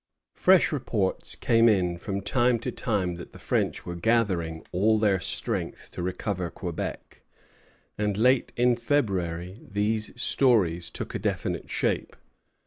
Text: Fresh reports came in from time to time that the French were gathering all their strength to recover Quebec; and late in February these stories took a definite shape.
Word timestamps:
Fresh 0.33 0.71
reports 0.71 1.35
came 1.35 1.69
in 1.69 1.95
from 1.95 2.21
time 2.21 2.57
to 2.57 2.71
time 2.71 3.17
that 3.17 3.33
the 3.33 3.37
French 3.37 3.85
were 3.85 3.93
gathering 3.93 4.65
all 4.71 4.97
their 4.97 5.19
strength 5.19 5.91
to 5.91 6.01
recover 6.01 6.49
Quebec; 6.49 7.21
and 7.99 8.17
late 8.17 8.51
in 8.57 8.75
February 8.75 9.59
these 9.61 10.19
stories 10.19 10.89
took 10.89 11.13
a 11.13 11.19
definite 11.19 11.69
shape. 11.69 12.15